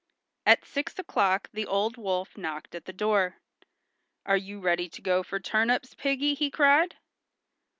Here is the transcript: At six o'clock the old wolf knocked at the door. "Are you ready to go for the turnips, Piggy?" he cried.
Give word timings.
At 0.47 0.65
six 0.65 0.97
o'clock 0.97 1.47
the 1.53 1.67
old 1.67 1.95
wolf 1.95 2.35
knocked 2.35 2.73
at 2.73 2.85
the 2.85 2.91
door. 2.91 3.37
"Are 4.25 4.35
you 4.35 4.59
ready 4.59 4.89
to 4.89 4.99
go 4.99 5.21
for 5.21 5.37
the 5.37 5.43
turnips, 5.43 5.93
Piggy?" 5.93 6.33
he 6.33 6.49
cried. 6.49 6.95